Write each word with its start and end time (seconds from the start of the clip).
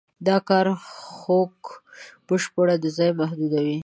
دا 0.27 0.37
کار 0.49 0.65
خوک 0.93 1.57
بشپړاً 2.27 2.75
د 2.83 2.85
ځای 2.97 3.11
محدودوي. 3.19 3.77